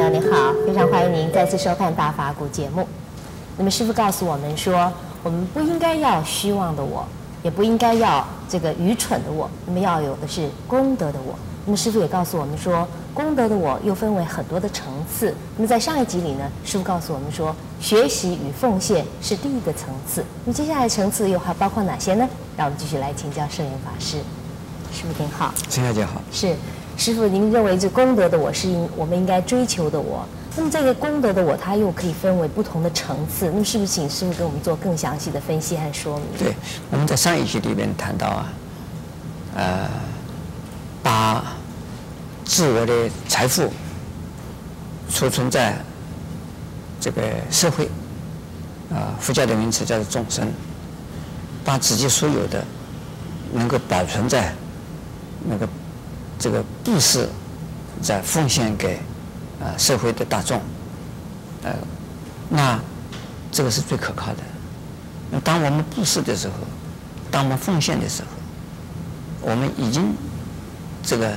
[0.00, 2.86] 位观众朋友，你好，非常欢迎您再次收看《大法古》节目。
[3.58, 4.90] 那么师傅告诉我们说，
[5.22, 7.06] 我们不应该要虚妄的我，
[7.42, 11.34] 也不应该要这个愚蠢的我，那么要有的是功德的我。
[11.66, 15.34] 那么师傅也告诉我们说，功德的我又分为很多的层次。
[15.58, 20.24] 那么在上一集里呢，师傅告诉我们说，学习与奉献是第一个层次。
[20.46, 22.26] 那么接下来层次又还包括哪些呢？
[22.56, 24.16] 让我们继续来请教圣严法师。
[24.92, 26.22] 师傅您好，陈小姐好。
[26.32, 26.56] 是
[27.00, 30.22] 师傅，您认为这功德的我是应我们应该追求的我？
[30.54, 33.46] 那么这个功德的我，它又可以分为不同的层次。
[33.46, 36.26] 那么是不是请师傅给我们做更详细的分析和说明？
[36.38, 36.54] 对，
[36.90, 38.52] 我们在上一集里面谈到啊，
[39.56, 39.88] 呃。
[41.02, 41.42] 把
[42.44, 43.72] 自我的财富
[45.10, 45.74] 储存在
[47.00, 47.86] 这个社会，
[48.90, 50.46] 啊，佛教的名词叫做众生，
[51.64, 52.62] 把自己所有的
[53.54, 54.52] 能够保存在
[55.42, 55.66] 那个
[56.40, 57.28] 这个布施，
[58.02, 58.98] 在奉献给
[59.60, 60.60] 啊社会的大众，
[61.62, 61.72] 呃，
[62.48, 62.80] 那
[63.52, 65.40] 这个是最可靠的。
[65.44, 66.54] 当我们布施的时候，
[67.30, 68.28] 当我们奉献的时候，
[69.42, 70.12] 我们已经。
[71.02, 71.32] 这个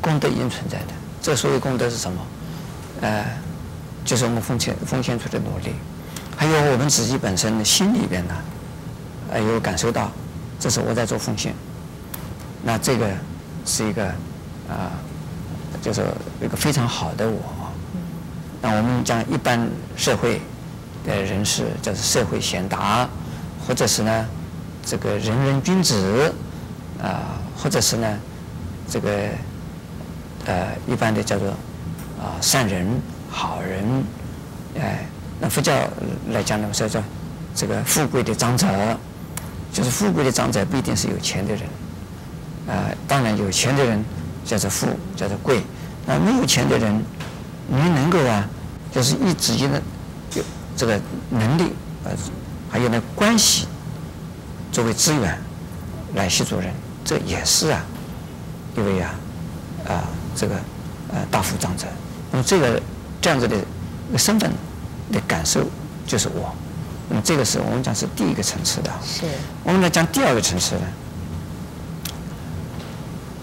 [0.00, 2.26] 功德已经存在的，这所谓功德是什么？
[3.00, 3.26] 呃，
[4.04, 5.74] 就是我们奉献奉献出的努力，
[6.36, 8.34] 还有我们自己本身的心里边呢，
[9.32, 10.12] 呃，有感受到，
[10.60, 11.52] 这是我在做奉献。
[12.62, 13.10] 那这个
[13.66, 14.14] 是一个
[14.70, 14.94] 啊、
[15.82, 16.02] 就是
[16.40, 17.40] 一个非常好的我。
[18.62, 20.40] 那我们讲一般社会
[21.04, 23.08] 的人士，就是社会贤达，
[23.66, 24.26] 或者是呢，
[24.86, 26.32] 这个仁人君子
[27.02, 28.06] 啊、或者是呢。
[28.92, 29.08] 这个
[30.46, 31.48] 呃，一般的叫做
[32.18, 32.84] 啊善人、
[33.30, 34.04] 好人，
[34.80, 35.06] 哎，
[35.38, 35.72] 那佛教
[36.30, 37.00] 来讲呢，叫做
[37.54, 38.66] 这个富贵的长者，
[39.72, 41.62] 就是富贵的长者不一定是有钱的人，
[42.66, 44.04] 啊，当然有钱的人
[44.50, 45.62] 叫做富，叫做贵，
[46.04, 47.04] 那没有钱的人，
[47.68, 48.44] 你能够啊，
[48.90, 49.80] 就是以自己的
[50.34, 50.42] 有
[50.76, 51.00] 这个
[51.30, 51.72] 能力，
[52.02, 52.10] 呃，
[52.68, 53.68] 还有呢关系
[54.72, 55.38] 作为资源
[56.16, 56.74] 来协助人，
[57.04, 57.80] 这也是啊。
[58.76, 59.14] 因为啊，
[59.86, 60.02] 啊，
[60.34, 60.56] 这个
[61.12, 61.86] 呃大富长者，
[62.32, 62.82] 那么这个
[63.20, 64.50] 这样子的一个身份
[65.12, 65.64] 的感受
[66.08, 66.52] 就是我，
[67.08, 68.90] 那么这个是我们讲是第一个层次的。
[69.04, 69.26] 是。
[69.62, 70.82] 我们来讲第二个层次呢，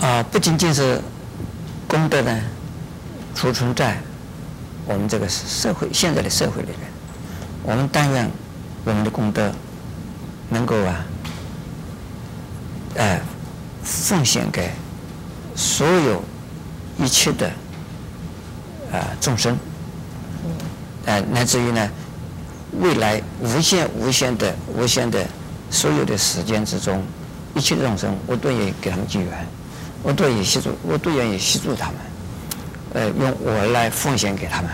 [0.00, 1.00] 啊，不仅仅是
[1.88, 2.40] 功德呢
[3.34, 3.98] 储存在
[4.86, 6.80] 我们这个社会现在的社会里面，
[7.62, 8.30] 我们但愿
[8.84, 9.52] 我们的功德
[10.48, 11.06] 能够啊，
[12.96, 13.20] 哎，
[13.82, 14.70] 奉献给。
[15.58, 16.22] 所有
[16.98, 17.48] 一切的
[18.92, 19.56] 啊众生，
[21.06, 21.90] 呃，乃至于呢，
[22.78, 25.26] 未来无限无限的无限的
[25.70, 27.02] 所有的时间之中，
[27.54, 29.46] 一切众生，我都愿意给他们机缘，
[30.06, 31.96] 我都愿意协助，我都愿意协助他们，
[32.94, 34.70] 呃，用我来奉献给他们。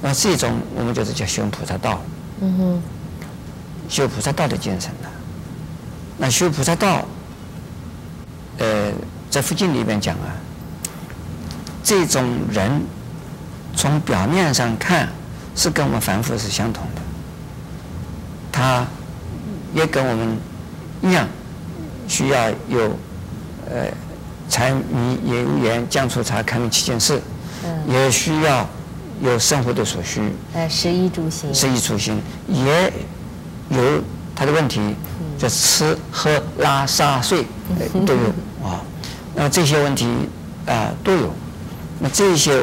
[0.00, 2.00] 那这种我们就是叫修菩萨道。
[2.40, 2.82] 嗯哼。
[3.88, 5.08] 修菩萨道的精神呢？
[6.16, 7.04] 那修菩萨道，
[8.58, 8.92] 呃。
[9.30, 10.30] 在佛经里面讲啊，
[11.82, 12.22] 这种
[12.52, 12.80] 人
[13.74, 15.08] 从表面上看
[15.56, 17.02] 是跟我们凡夫是相同的，
[18.52, 18.86] 他
[19.74, 20.38] 也跟我们
[21.02, 21.26] 一样，
[22.06, 22.96] 需要有
[23.68, 23.88] 呃
[24.48, 27.20] 柴米油盐酱醋茶看病七件事，
[27.88, 28.68] 也需要
[29.22, 30.20] 有生活的所需，
[30.52, 32.92] 呃，食衣住行，食衣住行也
[33.70, 34.02] 有
[34.34, 34.80] 他的问题，
[35.38, 37.44] 就吃喝拉撒睡
[38.06, 38.28] 都有
[38.66, 38.80] 啊。
[39.34, 40.06] 那么这些问题
[40.66, 41.32] 啊、呃、都有，
[41.98, 42.62] 那这些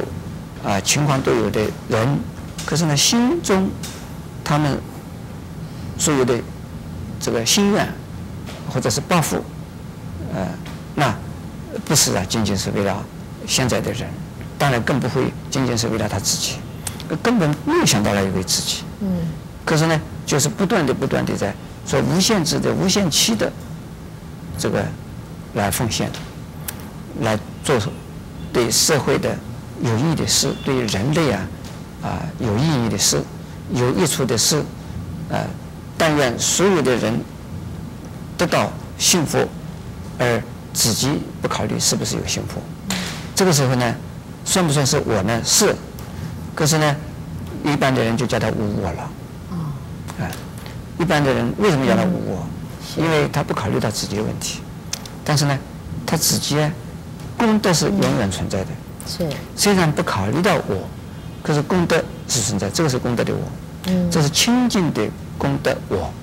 [0.63, 2.19] 啊、呃、情况都有的人，
[2.65, 3.69] 可是呢心中
[4.43, 4.79] 他们
[5.97, 6.39] 所有的
[7.19, 7.87] 这个心愿
[8.69, 9.43] 或者是抱负，
[10.33, 10.47] 呃，
[10.95, 11.13] 那
[11.85, 13.03] 不是啊，仅仅是为了
[13.47, 14.07] 现在的人，
[14.57, 16.55] 当然更不会仅仅是为了他自己，
[17.21, 18.83] 根本没有想到来为自己。
[19.01, 19.07] 嗯。
[19.63, 21.53] 可是呢，就是不断的、不断的在
[21.85, 23.51] 说无限制的、无限期的
[24.57, 24.83] 这个
[25.53, 26.09] 来奉献。
[27.19, 27.77] 来做
[28.53, 29.35] 对社会的
[29.81, 31.47] 有益的事，对人类啊
[32.01, 33.21] 啊有意义的事，
[33.73, 34.63] 有益处的事，
[35.29, 35.43] 啊，
[35.97, 37.19] 但愿所有的人
[38.37, 39.45] 得到幸福，
[40.17, 40.41] 而
[40.73, 42.61] 自己不考虑是不是有幸福。
[43.35, 43.95] 这个时候呢，
[44.45, 45.41] 算不算是我呢？
[45.43, 45.75] 是，
[46.55, 46.95] 可是呢，
[47.63, 49.01] 一般的人就叫他无我了。
[50.19, 50.31] 啊，
[50.99, 52.45] 一般的人为什么叫他无我？
[52.97, 54.59] 因为他不考虑到自己的问题，
[55.23, 55.57] 但是呢，
[56.05, 56.57] 他自己。
[57.37, 58.67] 功德是永远存在的，
[59.07, 60.87] 是虽然不考虑到我，
[61.41, 61.97] 可是功德
[62.27, 63.39] 是存在，这个是功德的我，
[63.87, 65.01] 嗯，这是清净的
[65.39, 66.13] 功德我。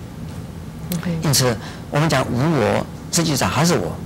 [1.21, 1.57] 因此，
[1.91, 3.97] 我们讲无我，实际上还是我，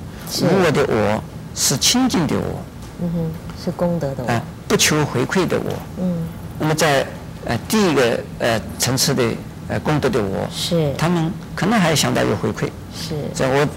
[0.40, 1.22] 无我的我
[1.54, 2.64] 是清净的我，
[3.02, 3.30] 嗯哼，
[3.62, 5.72] 是功德的我，啊，不求回馈的我。
[5.98, 6.26] 嗯。
[6.58, 7.06] 那么在
[7.44, 9.22] 呃第一个呃层次的
[9.68, 12.68] 呃功德的我，是他们可能还想到有回馈。
[12.94, 13.14] 是。
[13.34, 13.68] 在我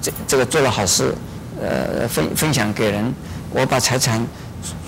[0.00, 1.14] 这这个做了好事，
[1.60, 3.12] 呃分分享给人，
[3.50, 4.24] 我把财产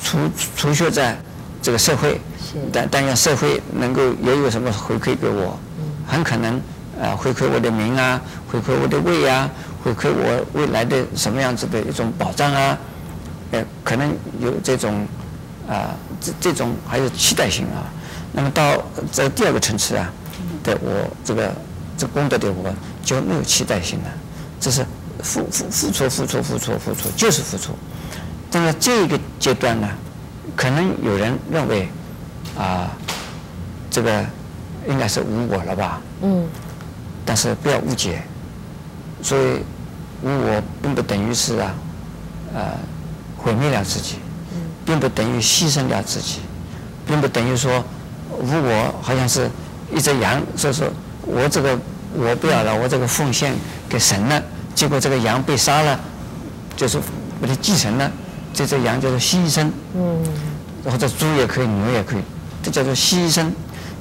[0.03, 0.19] 出
[0.57, 1.17] 出血在
[1.61, 2.59] 这个社会，是。
[2.73, 6.61] 但但愿社会能够也有什么回馈给我，嗯、很可能
[7.01, 8.21] 呃回馈我的名啊，
[8.51, 9.51] 回馈我的位啊，
[9.83, 12.79] 回馈我未来的什么样子的一种保障啊，
[13.51, 15.07] 呃可能有这种。
[15.69, 17.87] 啊，这这种还有期待性啊。
[18.33, 18.83] 那么到
[19.13, 20.13] 这第二个层次啊，
[20.63, 21.55] 对我这个
[21.97, 22.75] 这功德的我
[23.05, 24.11] 就没有期待性了，
[24.61, 24.85] 这是
[25.23, 27.73] 付付付出付出付出付出就是付出。
[28.51, 29.89] 但是这个阶段呢，
[30.57, 31.89] 可能有人认为
[32.59, 32.91] 啊，
[33.89, 34.27] 这个
[34.89, 36.01] 应该是无我了吧？
[36.23, 36.45] 嗯。
[37.25, 38.21] 但是不要误解，
[39.23, 39.61] 所以
[40.23, 41.75] 无我并不等于是啊，
[42.55, 42.61] 呃，
[43.39, 44.17] 毁灭了自己。
[44.85, 46.41] 并不等于牺牲掉自己，
[47.07, 47.85] 并不等于说
[48.31, 49.49] 无我好像是
[49.95, 50.89] 一只羊，所以说
[51.25, 51.79] 我这个
[52.15, 53.55] 我不要了，我这个奉献
[53.89, 54.43] 给神了，
[54.75, 56.01] 结果这个羊被杀了，
[56.77, 56.99] 就是
[57.41, 58.11] 把它继承了，
[58.53, 59.71] 这只羊叫做牺牲。
[59.95, 60.21] 嗯。
[60.85, 62.23] 或者猪也可以，牛也可以，
[62.61, 63.47] 这叫做牺牲。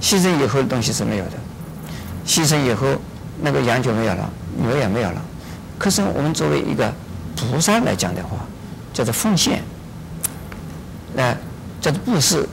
[0.01, 1.33] 牺牲以后的东西是没有的，
[2.25, 2.87] 牺牲以后
[3.41, 5.21] 那个羊就没有了，牛也没有了。
[5.79, 6.93] 可是我们作为一个
[7.35, 8.37] 菩萨来讲的话，
[8.93, 9.61] 叫做奉献。
[11.13, 11.35] 那
[11.81, 12.47] 叫做布施，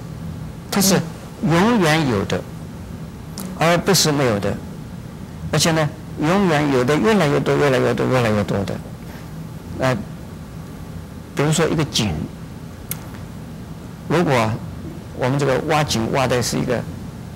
[0.71, 1.01] 它是
[1.43, 2.41] 永远有的，
[3.59, 4.57] 而不是没有的，
[5.53, 5.89] 而且呢，
[6.21, 8.75] 永远有的越来越多，越来越多，越来越多的。
[9.79, 9.97] 呃，
[11.37, 12.13] 比如说一个井，
[14.09, 14.51] 如果
[15.17, 16.77] 我们这个挖井挖的是一个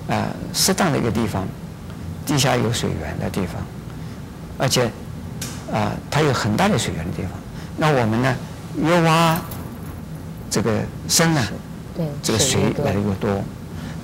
[0.09, 1.47] 啊适当的一个地方，
[2.25, 3.61] 地下有水源的地方，
[4.57, 4.89] 而且
[5.71, 7.31] 啊它有很大的水源的地方，
[7.77, 8.35] 那我们呢
[8.77, 9.39] 越挖。
[10.49, 10.69] 这个
[11.07, 11.41] 深呢，
[11.97, 13.43] 对，这个水来的越多，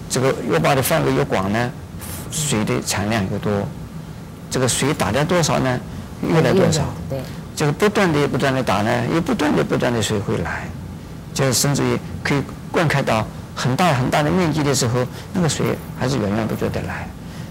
[0.09, 1.71] 这个越挖的范围越广呢，
[2.31, 3.51] 水的产量越多，
[4.49, 5.79] 这个水打掉多少呢，
[6.27, 7.19] 越来多少，对，
[7.55, 10.67] 这个不断的不断的打呢，又不断的不断的水会来，
[11.35, 13.23] 就是甚至于可以灌溉到
[13.55, 17.07] 很大很大的面积的时候，那个水还是源源不绝的来，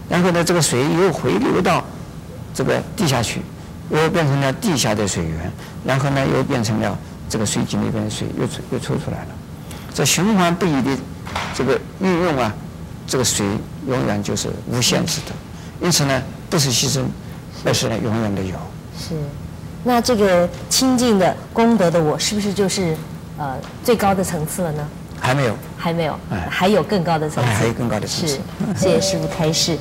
[0.09, 1.85] 然后呢，这个水又回流到
[2.55, 3.41] 这个地下去，
[3.91, 5.53] 又变成了地下的水源，
[5.85, 6.97] 然后呢，又变成了。
[7.31, 9.29] 这个水井里边的水又出又抽出来了，
[9.93, 10.97] 这循环不已的
[11.55, 12.51] 这个运用啊，
[13.07, 13.47] 这个水
[13.87, 15.35] 永远就是无限制的，
[15.79, 17.03] 因此呢，不是牺牲，
[17.67, 18.55] 而是呢永远的有。
[18.99, 19.15] 是，
[19.85, 22.97] 那这个清净的功德的我，是不是就是
[23.37, 24.89] 呃最高的层次了呢？
[25.29, 28.29] 还没有，还没有，哎、还有更高的层次，还有更高的层次。
[28.29, 28.41] 是，
[28.75, 29.77] 谢谢师傅开示。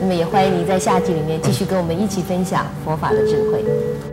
[0.00, 4.11] 那么也欢迎您在下集里面继续跟我们一起分享佛法的智慧。